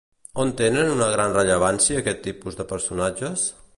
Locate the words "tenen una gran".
0.61-1.35